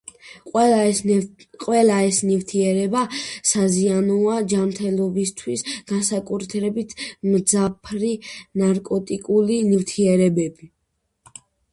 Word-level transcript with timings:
ყველა 1.63 1.97
ეს 2.05 2.21
ნივთიერება 2.29 3.03
საზიანოა 3.49 4.39
ჯანმრთელობისთვის, 4.55 5.65
განსაკუთრებით 5.93 6.97
მძაფრი 7.35 8.11
ნარკოტიკული 8.63 9.61
ნივთიერებები. 9.69 10.73